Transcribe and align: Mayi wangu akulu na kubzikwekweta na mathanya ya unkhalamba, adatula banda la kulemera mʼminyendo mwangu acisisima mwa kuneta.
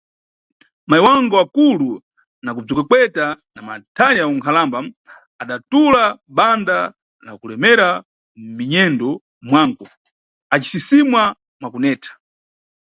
Mayi 0.89 1.01
wangu 1.07 1.35
akulu 1.43 1.89
na 2.43 2.49
kubzikwekweta 2.55 3.25
na 3.55 3.61
mathanya 3.67 4.19
ya 4.21 4.27
unkhalamba, 4.33 4.79
adatula 5.41 6.03
banda 6.37 6.77
la 7.25 7.31
kulemera 7.39 7.87
mʼminyendo 8.39 9.09
mwangu 9.47 9.85
acisisima 10.55 11.21
mwa 11.59 11.67
kuneta. 11.73 12.11